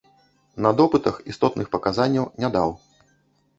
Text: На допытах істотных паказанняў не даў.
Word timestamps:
На 0.65 0.71
допытах 0.79 1.19
істотных 1.35 1.71
паказанняў 1.77 2.25
не 2.45 2.53
даў. 2.59 2.69